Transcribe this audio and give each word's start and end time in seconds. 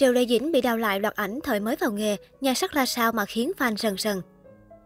Triệu 0.00 0.12
Lê 0.12 0.26
Dĩnh 0.26 0.52
bị 0.52 0.60
đào 0.60 0.76
lại 0.76 1.00
loạt 1.00 1.14
ảnh 1.14 1.38
thời 1.44 1.60
mới 1.60 1.76
vào 1.76 1.90
nghề, 1.92 2.16
nhan 2.40 2.54
sắc 2.54 2.72
ra 2.72 2.86
sao 2.86 3.12
mà 3.12 3.24
khiến 3.24 3.52
fan 3.58 3.76
rần 3.76 3.96
rần. 3.98 4.20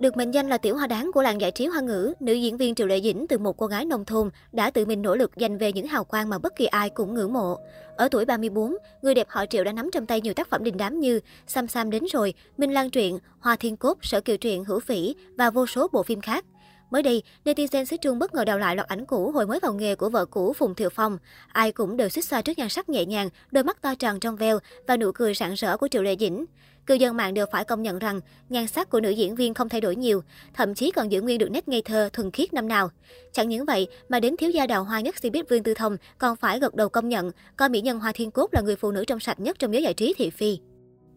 Được 0.00 0.16
mệnh 0.16 0.30
danh 0.30 0.48
là 0.48 0.58
tiểu 0.58 0.76
hoa 0.76 0.86
đáng 0.86 1.10
của 1.14 1.22
làng 1.22 1.40
giải 1.40 1.50
trí 1.50 1.66
hoa 1.66 1.80
ngữ, 1.80 2.12
nữ 2.20 2.32
diễn 2.32 2.56
viên 2.56 2.74
Triệu 2.74 2.86
Lệ 2.86 3.00
Dĩnh 3.00 3.26
từ 3.28 3.38
một 3.38 3.56
cô 3.56 3.66
gái 3.66 3.84
nông 3.84 4.04
thôn 4.04 4.30
đã 4.52 4.70
tự 4.70 4.86
mình 4.86 5.02
nỗ 5.02 5.16
lực 5.16 5.30
giành 5.36 5.58
về 5.58 5.72
những 5.72 5.86
hào 5.86 6.04
quang 6.04 6.28
mà 6.28 6.38
bất 6.38 6.56
kỳ 6.56 6.66
ai 6.66 6.90
cũng 6.90 7.14
ngưỡng 7.14 7.32
mộ. 7.32 7.58
Ở 7.96 8.08
tuổi 8.08 8.24
34, 8.24 8.74
người 9.02 9.14
đẹp 9.14 9.26
họ 9.30 9.46
Triệu 9.46 9.64
đã 9.64 9.72
nắm 9.72 9.90
trong 9.92 10.06
tay 10.06 10.20
nhiều 10.20 10.34
tác 10.34 10.50
phẩm 10.50 10.64
đình 10.64 10.76
đám 10.76 11.00
như 11.00 11.20
Sam 11.46 11.68
Sam 11.68 11.90
đến 11.90 12.04
rồi, 12.12 12.34
Minh 12.56 12.72
Lan 12.72 12.90
truyện, 12.90 13.18
Hoa 13.40 13.56
Thiên 13.56 13.76
Cốt, 13.76 13.98
Sở 14.02 14.20
Kiều 14.20 14.36
truyện, 14.36 14.64
Hữu 14.64 14.80
Phỉ 14.80 15.14
và 15.36 15.50
vô 15.50 15.66
số 15.66 15.88
bộ 15.92 16.02
phim 16.02 16.20
khác. 16.20 16.44
Mới 16.90 17.02
đây, 17.02 17.22
netizen 17.44 17.84
xứ 17.84 17.96
Trung 17.96 18.18
bất 18.18 18.34
ngờ 18.34 18.44
đào 18.44 18.58
lại 18.58 18.76
loạt 18.76 18.88
ảnh 18.88 19.06
cũ 19.06 19.30
hồi 19.30 19.46
mới 19.46 19.60
vào 19.60 19.74
nghề 19.74 19.94
của 19.94 20.08
vợ 20.08 20.24
cũ 20.24 20.52
Phùng 20.52 20.74
Thiệu 20.74 20.90
Phong. 20.90 21.18
Ai 21.48 21.72
cũng 21.72 21.96
đều 21.96 22.08
xích 22.08 22.24
xoa 22.24 22.42
trước 22.42 22.58
nhan 22.58 22.68
sắc 22.68 22.88
nhẹ 22.88 23.04
nhàng, 23.04 23.28
đôi 23.50 23.64
mắt 23.64 23.82
to 23.82 23.94
tròn 23.94 24.20
trong 24.20 24.36
veo 24.36 24.58
và 24.86 24.96
nụ 24.96 25.12
cười 25.12 25.34
rạng 25.34 25.54
rỡ 25.54 25.76
của 25.76 25.88
Triệu 25.88 26.02
Lệ 26.02 26.16
Dĩnh. 26.20 26.44
Cư 26.86 26.94
dân 26.94 27.16
mạng 27.16 27.34
đều 27.34 27.46
phải 27.52 27.64
công 27.64 27.82
nhận 27.82 27.98
rằng 27.98 28.20
nhan 28.48 28.66
sắc 28.66 28.90
của 28.90 29.00
nữ 29.00 29.10
diễn 29.10 29.34
viên 29.34 29.54
không 29.54 29.68
thay 29.68 29.80
đổi 29.80 29.96
nhiều, 29.96 30.22
thậm 30.54 30.74
chí 30.74 30.90
còn 30.90 31.12
giữ 31.12 31.22
nguyên 31.22 31.38
được 31.38 31.50
nét 31.50 31.68
ngây 31.68 31.82
thơ, 31.82 32.08
thuần 32.12 32.30
khiết 32.30 32.52
năm 32.52 32.68
nào. 32.68 32.90
Chẳng 33.32 33.48
những 33.48 33.64
vậy 33.64 33.88
mà 34.08 34.20
đến 34.20 34.36
thiếu 34.36 34.50
gia 34.50 34.66
đào 34.66 34.84
hoa 34.84 35.00
nhất 35.00 35.14
si 35.22 35.30
biết 35.30 35.48
Vương 35.48 35.62
Tư 35.62 35.74
Thông 35.74 35.96
còn 36.18 36.36
phải 36.36 36.60
gật 36.60 36.74
đầu 36.74 36.88
công 36.88 37.08
nhận 37.08 37.30
coi 37.56 37.68
mỹ 37.68 37.80
nhân 37.80 38.00
Hoa 38.00 38.12
Thiên 38.12 38.30
Cốt 38.30 38.48
là 38.52 38.60
người 38.60 38.76
phụ 38.76 38.90
nữ 38.90 39.04
trong 39.04 39.20
sạch 39.20 39.40
nhất 39.40 39.58
trong 39.58 39.72
giới 39.72 39.82
giải 39.82 39.94
trí 39.94 40.14
thị 40.18 40.30
phi. 40.30 40.58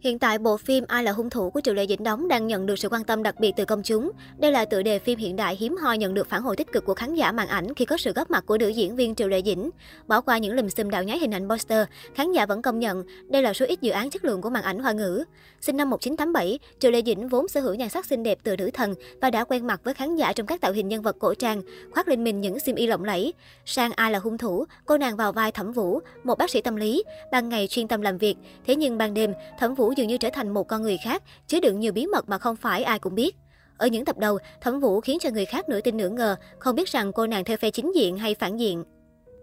Hiện 0.01 0.19
tại, 0.19 0.37
bộ 0.37 0.57
phim 0.57 0.83
Ai 0.87 1.03
là 1.03 1.11
hung 1.11 1.29
thủ 1.29 1.49
của 1.49 1.61
Triệu 1.61 1.73
Lệ 1.73 1.85
Dĩnh 1.87 2.03
đóng 2.03 2.27
đang 2.27 2.47
nhận 2.47 2.65
được 2.65 2.79
sự 2.79 2.89
quan 2.89 3.03
tâm 3.03 3.23
đặc 3.23 3.39
biệt 3.39 3.53
từ 3.55 3.65
công 3.65 3.83
chúng. 3.83 4.11
Đây 4.37 4.51
là 4.51 4.65
tựa 4.65 4.81
đề 4.81 4.99
phim 4.99 5.19
hiện 5.19 5.35
đại 5.35 5.55
hiếm 5.55 5.77
hoi 5.77 5.97
nhận 5.97 6.13
được 6.13 6.29
phản 6.29 6.41
hồi 6.41 6.55
tích 6.55 6.71
cực 6.71 6.85
của 6.85 6.93
khán 6.93 7.15
giả 7.15 7.31
màn 7.31 7.47
ảnh 7.47 7.73
khi 7.73 7.85
có 7.85 7.97
sự 7.97 8.13
góp 8.13 8.31
mặt 8.31 8.43
của 8.45 8.57
nữ 8.57 8.67
diễn 8.67 8.95
viên 8.95 9.15
Triệu 9.15 9.27
Lệ 9.27 9.41
Dĩnh. 9.45 9.69
Bỏ 10.07 10.21
qua 10.21 10.37
những 10.37 10.53
lùm 10.53 10.67
xùm 10.67 10.89
đạo 10.89 11.03
nhái 11.03 11.19
hình 11.19 11.33
ảnh 11.33 11.49
poster, 11.49 11.87
khán 12.15 12.31
giả 12.31 12.45
vẫn 12.45 12.61
công 12.61 12.79
nhận 12.79 13.03
đây 13.27 13.41
là 13.41 13.53
số 13.53 13.65
ít 13.65 13.81
dự 13.81 13.91
án 13.91 14.09
chất 14.09 14.25
lượng 14.25 14.41
của 14.41 14.49
màn 14.49 14.63
ảnh 14.63 14.79
hoa 14.79 14.91
ngữ. 14.91 15.23
Sinh 15.61 15.77
năm 15.77 15.89
1987, 15.89 16.59
Triệu 16.79 16.91
Lệ 16.91 17.01
Dĩnh 17.05 17.27
vốn 17.27 17.47
sở 17.47 17.61
hữu 17.61 17.73
nhan 17.73 17.89
sắc 17.89 18.05
xinh 18.05 18.23
đẹp 18.23 18.37
từ 18.43 18.55
nữ 18.55 18.69
thần 18.73 18.93
và 19.21 19.29
đã 19.29 19.43
quen 19.43 19.67
mặt 19.67 19.81
với 19.83 19.93
khán 19.93 20.15
giả 20.15 20.33
trong 20.33 20.47
các 20.47 20.61
tạo 20.61 20.71
hình 20.71 20.87
nhân 20.87 21.01
vật 21.01 21.15
cổ 21.19 21.33
trang, 21.33 21.61
khoác 21.91 22.07
lên 22.07 22.23
mình 22.23 22.41
những 22.41 22.59
xiêm 22.59 22.75
y 22.75 22.87
lộng 22.87 23.03
lẫy. 23.03 23.33
Sang 23.65 23.91
Ai 23.95 24.11
là 24.11 24.19
hung 24.19 24.37
thủ, 24.37 24.65
cô 24.85 24.97
nàng 24.97 25.15
vào 25.15 25.31
vai 25.31 25.51
Thẩm 25.51 25.71
Vũ, 25.71 25.99
một 26.23 26.37
bác 26.37 26.49
sĩ 26.49 26.61
tâm 26.61 26.75
lý, 26.75 27.03
ban 27.31 27.49
ngày 27.49 27.67
chuyên 27.67 27.87
tâm 27.87 28.01
làm 28.01 28.17
việc, 28.17 28.35
thế 28.65 28.75
nhưng 28.75 28.97
ban 28.97 29.13
đêm, 29.13 29.33
Thẩm 29.59 29.75
Vũ 29.75 29.90
dường 29.97 30.07
như 30.07 30.17
trở 30.17 30.29
thành 30.33 30.49
một 30.49 30.67
con 30.67 30.81
người 30.81 30.97
khác, 30.97 31.23
chứa 31.47 31.59
đựng 31.59 31.79
nhiều 31.79 31.93
bí 31.93 32.05
mật 32.05 32.29
mà 32.29 32.37
không 32.37 32.55
phải 32.55 32.83
ai 32.83 32.99
cũng 32.99 33.15
biết. 33.15 33.35
Ở 33.77 33.87
những 33.87 34.05
tập 34.05 34.17
đầu, 34.17 34.37
Thẩm 34.61 34.79
Vũ 34.79 35.01
khiến 35.01 35.17
cho 35.21 35.29
người 35.29 35.45
khác 35.45 35.69
nửa 35.69 35.81
tin 35.81 35.97
nửa 35.97 36.09
ngờ, 36.09 36.35
không 36.59 36.75
biết 36.75 36.87
rằng 36.87 37.11
cô 37.11 37.27
nàng 37.27 37.43
theo 37.43 37.57
phe 37.57 37.71
chính 37.71 37.95
diện 37.95 38.17
hay 38.17 38.35
phản 38.35 38.57
diện. 38.57 38.83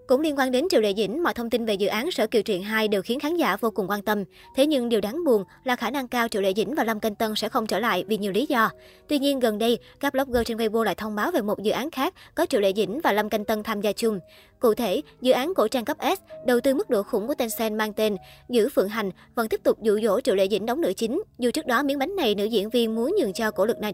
Cũng 0.08 0.20
liên 0.20 0.38
quan 0.38 0.52
đến 0.52 0.64
Triệu 0.70 0.80
Lệ 0.80 0.94
Dĩnh, 0.96 1.22
mọi 1.22 1.34
thông 1.34 1.50
tin 1.50 1.64
về 1.64 1.74
dự 1.74 1.86
án 1.86 2.10
Sở 2.10 2.26
Kiều 2.26 2.42
Truyện 2.42 2.62
2 2.62 2.88
đều 2.88 3.02
khiến 3.02 3.20
khán 3.20 3.36
giả 3.36 3.56
vô 3.56 3.70
cùng 3.70 3.90
quan 3.90 4.02
tâm. 4.02 4.24
Thế 4.56 4.66
nhưng 4.66 4.88
điều 4.88 5.00
đáng 5.00 5.24
buồn 5.24 5.44
là 5.64 5.76
khả 5.76 5.90
năng 5.90 6.08
cao 6.08 6.28
Triệu 6.28 6.42
Lệ 6.42 6.52
Dĩnh 6.56 6.74
và 6.74 6.84
Lâm 6.84 7.00
Canh 7.00 7.14
Tân 7.14 7.34
sẽ 7.34 7.48
không 7.48 7.66
trở 7.66 7.78
lại 7.78 8.04
vì 8.08 8.18
nhiều 8.18 8.32
lý 8.32 8.46
do. 8.46 8.70
Tuy 9.08 9.18
nhiên 9.18 9.40
gần 9.40 9.58
đây, 9.58 9.78
các 10.00 10.12
blogger 10.12 10.46
trên 10.46 10.56
Weibo 10.56 10.82
lại 10.82 10.94
thông 10.94 11.14
báo 11.14 11.30
về 11.30 11.42
một 11.42 11.62
dự 11.62 11.72
án 11.72 11.90
khác 11.90 12.14
có 12.34 12.46
Triệu 12.46 12.60
Lệ 12.60 12.72
Dĩnh 12.76 13.00
và 13.00 13.12
Lâm 13.12 13.28
Canh 13.28 13.44
Tân 13.44 13.62
tham 13.62 13.80
gia 13.80 13.92
chung. 13.92 14.20
Cụ 14.60 14.74
thể, 14.74 15.02
dự 15.20 15.32
án 15.32 15.54
cổ 15.54 15.68
trang 15.68 15.84
cấp 15.84 15.96
S 16.00 16.46
đầu 16.46 16.60
tư 16.60 16.74
mức 16.74 16.90
độ 16.90 17.02
khủng 17.02 17.26
của 17.26 17.34
Tencent 17.34 17.74
mang 17.74 17.92
tên 17.92 18.16
Giữ 18.48 18.68
Phượng 18.68 18.88
Hành 18.88 19.10
vẫn 19.34 19.48
tiếp 19.48 19.60
tục 19.64 19.82
dụ 19.82 20.00
dỗ 20.02 20.20
Triệu 20.20 20.34
Lệ 20.34 20.48
Dĩnh 20.50 20.66
đóng 20.66 20.80
nữ 20.80 20.92
chính, 20.96 21.22
dù 21.38 21.50
trước 21.50 21.66
đó 21.66 21.82
miếng 21.82 21.98
bánh 21.98 22.16
này 22.16 22.34
nữ 22.34 22.44
diễn 22.44 22.70
viên 22.70 22.94
muốn 22.94 23.16
nhường 23.20 23.32
cho 23.32 23.50
cổ 23.50 23.66
lực 23.66 23.76
Na 23.80 23.92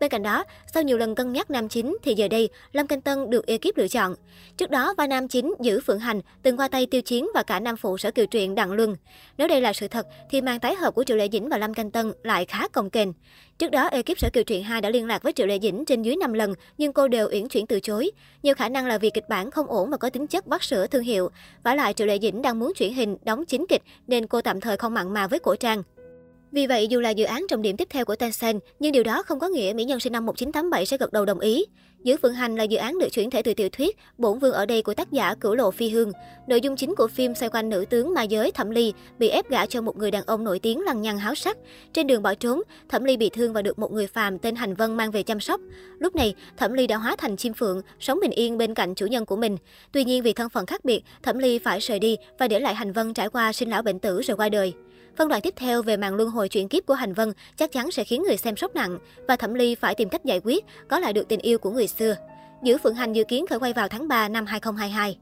Bên 0.00 0.10
cạnh 0.10 0.22
đó, 0.22 0.44
sau 0.74 0.82
nhiều 0.82 0.98
lần 0.98 1.14
cân 1.14 1.32
nhắc 1.32 1.50
nam 1.50 1.68
chính 1.68 1.96
thì 2.02 2.14
giờ 2.14 2.28
đây 2.28 2.48
Lâm 2.72 2.86
Canh 2.86 3.00
Tân 3.00 3.30
được 3.30 3.46
ekip 3.46 3.76
lựa 3.76 3.88
chọn. 3.88 4.14
Trước 4.56 4.70
đó, 4.70 4.94
vai 4.96 5.08
nam 5.08 5.28
chính 5.28 5.54
Giữ 5.60 5.80
Phượng 5.80 5.98
Hành 5.98 6.20
từng 6.42 6.56
qua 6.56 6.68
tay 6.68 6.86
Tiêu 6.86 7.02
Chiến 7.02 7.28
và 7.34 7.42
cả 7.42 7.60
nam 7.60 7.76
phụ 7.76 7.98
sở 7.98 8.10
kiều 8.10 8.26
truyện 8.26 8.54
Đặng 8.54 8.72
Luân. 8.72 8.96
Nếu 9.38 9.48
đây 9.48 9.60
là 9.60 9.72
sự 9.72 9.88
thật 9.88 10.06
thì 10.30 10.40
màn 10.40 10.60
tái 10.60 10.74
hợp 10.74 10.94
của 10.94 11.04
Triệu 11.04 11.16
Lệ 11.16 11.28
Dĩnh 11.32 11.48
và 11.48 11.58
Lâm 11.58 11.74
Canh 11.74 11.90
Tân 11.90 12.12
lại 12.22 12.44
khá 12.44 12.68
cồng 12.68 12.90
kềnh. 12.90 13.12
Trước 13.58 13.70
đó, 13.70 13.86
ekip 13.86 14.18
Sở 14.18 14.28
Kiều 14.32 14.44
Truyện 14.44 14.64
2 14.64 14.80
đã 14.80 14.90
liên 14.90 15.06
lạc 15.06 15.22
với 15.22 15.32
Triệu 15.32 15.46
Lệ 15.46 15.58
Dĩnh 15.62 15.84
trên 15.84 16.02
dưới 16.02 16.16
5 16.16 16.32
lần, 16.32 16.54
nhưng 16.78 16.92
cô 16.92 17.08
đều 17.08 17.28
uyển 17.32 17.48
chuyển 17.48 17.66
từ 17.66 17.80
chối. 17.80 18.10
Nhiều 18.42 18.54
khả 18.54 18.68
năng 18.68 18.86
là 18.86 18.98
vì 18.98 19.10
kịch 19.10 19.28
bản 19.28 19.50
không 19.50 19.66
ổn 19.66 19.87
và 19.90 19.96
có 19.96 20.10
tính 20.10 20.26
chất 20.26 20.46
vắt 20.46 20.62
sữa 20.62 20.86
thương 20.86 21.02
hiệu. 21.02 21.30
Và 21.62 21.74
lại 21.74 21.92
Triệu 21.94 22.06
Lệ 22.06 22.18
Dĩnh 22.22 22.42
đang 22.42 22.58
muốn 22.58 22.72
chuyển 22.74 22.94
hình, 22.94 23.16
đóng 23.24 23.44
chính 23.44 23.66
kịch, 23.68 23.82
nên 24.06 24.26
cô 24.26 24.40
tạm 24.40 24.60
thời 24.60 24.76
không 24.76 24.94
mặn 24.94 25.14
mà 25.14 25.26
với 25.26 25.38
cổ 25.38 25.56
trang. 25.56 25.82
Vì 26.52 26.66
vậy, 26.66 26.88
dù 26.88 27.00
là 27.00 27.10
dự 27.10 27.24
án 27.24 27.46
trọng 27.48 27.62
điểm 27.62 27.76
tiếp 27.76 27.88
theo 27.90 28.04
của 28.04 28.16
Tencent, 28.16 28.60
nhưng 28.78 28.92
điều 28.92 29.02
đó 29.02 29.22
không 29.22 29.38
có 29.38 29.48
nghĩa 29.48 29.72
mỹ 29.76 29.84
nhân 29.84 30.00
sinh 30.00 30.12
năm 30.12 30.26
1987 30.26 30.86
sẽ 30.86 30.96
gật 30.96 31.12
đầu 31.12 31.24
đồng 31.24 31.40
ý. 31.40 31.64
Giữ 32.04 32.16
Phượng 32.22 32.34
Hành 32.34 32.56
là 32.56 32.64
dự 32.64 32.78
án 32.78 32.98
được 32.98 33.08
chuyển 33.12 33.30
thể 33.30 33.42
từ 33.42 33.54
tiểu 33.54 33.68
thuyết 33.68 33.96
Bổn 34.18 34.38
Vương 34.38 34.52
ở 34.52 34.66
đây 34.66 34.82
của 34.82 34.94
tác 34.94 35.12
giả 35.12 35.34
Cửu 35.34 35.54
Lộ 35.54 35.70
Phi 35.70 35.88
Hương. 35.88 36.12
Nội 36.46 36.60
dung 36.60 36.76
chính 36.76 36.94
của 36.94 37.08
phim 37.08 37.34
xoay 37.34 37.50
quanh 37.50 37.68
nữ 37.68 37.84
tướng 37.90 38.14
ma 38.14 38.22
giới 38.22 38.50
Thẩm 38.50 38.70
Ly 38.70 38.92
bị 39.18 39.28
ép 39.28 39.50
gả 39.50 39.66
cho 39.66 39.80
một 39.80 39.96
người 39.96 40.10
đàn 40.10 40.24
ông 40.26 40.44
nổi 40.44 40.58
tiếng 40.58 40.80
lăng 40.80 41.02
nhăng 41.02 41.18
háo 41.18 41.34
sắc. 41.34 41.56
Trên 41.92 42.06
đường 42.06 42.22
bỏ 42.22 42.34
trốn, 42.34 42.62
Thẩm 42.88 43.04
Ly 43.04 43.16
bị 43.16 43.30
thương 43.30 43.52
và 43.52 43.62
được 43.62 43.78
một 43.78 43.92
người 43.92 44.06
phàm 44.06 44.38
tên 44.38 44.54
Hành 44.54 44.74
Vân 44.74 44.96
mang 44.96 45.10
về 45.10 45.22
chăm 45.22 45.40
sóc. 45.40 45.60
Lúc 45.98 46.16
này, 46.16 46.34
Thẩm 46.56 46.72
Ly 46.72 46.86
đã 46.86 46.96
hóa 46.96 47.16
thành 47.18 47.36
chim 47.36 47.54
phượng, 47.54 47.82
sống 48.00 48.18
bình 48.22 48.30
yên 48.30 48.58
bên 48.58 48.74
cạnh 48.74 48.94
chủ 48.94 49.06
nhân 49.06 49.26
của 49.26 49.36
mình. 49.36 49.56
Tuy 49.92 50.04
nhiên 50.04 50.22
vì 50.22 50.32
thân 50.32 50.48
phận 50.48 50.66
khác 50.66 50.84
biệt, 50.84 51.02
Thẩm 51.22 51.38
Ly 51.38 51.58
phải 51.58 51.80
rời 51.80 51.98
đi 51.98 52.16
và 52.38 52.48
để 52.48 52.60
lại 52.60 52.74
Hành 52.74 52.92
Vân 52.92 53.14
trải 53.14 53.28
qua 53.28 53.52
sinh 53.52 53.70
lão 53.70 53.82
bệnh 53.82 53.98
tử 53.98 54.22
rồi 54.22 54.36
qua 54.36 54.48
đời. 54.48 54.72
Phân 55.16 55.28
đoạn 55.28 55.40
tiếp 55.40 55.54
theo 55.56 55.82
về 55.82 55.96
màn 55.96 56.14
luân 56.14 56.30
hồi 56.30 56.48
chuyển 56.48 56.68
kiếp 56.68 56.86
của 56.86 56.94
Hành 56.94 57.14
Vân 57.14 57.32
chắc 57.56 57.72
chắn 57.72 57.90
sẽ 57.90 58.04
khiến 58.04 58.22
người 58.22 58.36
xem 58.36 58.56
sốc 58.56 58.74
nặng 58.74 58.98
và 59.28 59.36
Thẩm 59.36 59.54
Ly 59.54 59.74
phải 59.74 59.94
tìm 59.94 60.08
cách 60.08 60.24
giải 60.24 60.40
quyết, 60.44 60.64
có 60.88 60.98
lại 60.98 61.12
được 61.12 61.28
tình 61.28 61.40
yêu 61.40 61.58
của 61.58 61.70
người 61.70 61.86
xưa. 61.86 62.16
Giữ 62.62 62.78
Phượng 62.78 62.94
Hành 62.94 63.12
dự 63.12 63.24
kiến 63.24 63.46
khởi 63.46 63.58
quay 63.58 63.72
vào 63.72 63.88
tháng 63.88 64.08
3 64.08 64.28
năm 64.28 64.46
2022. 64.46 65.18